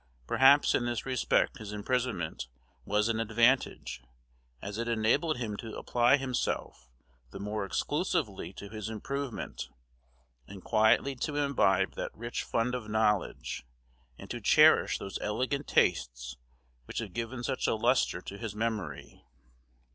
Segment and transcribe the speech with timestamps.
[0.25, 2.47] Perhaps in this respect his imprisonment
[2.85, 4.01] was an advantage,
[4.59, 6.89] as it enabled him to apply himself
[7.29, 9.69] the more exclusively to his improvement,
[10.47, 13.63] and quietly to imbibe that rich fund of knowledge
[14.17, 16.35] and to cherish those elegant tastes
[16.85, 19.23] which have given such a lustre to his memory.